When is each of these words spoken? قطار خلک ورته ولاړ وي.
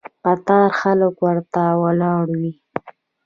قطار 0.23 0.67
خلک 0.79 1.13
ورته 1.25 1.61
ولاړ 1.83 2.25
وي. 2.39 2.51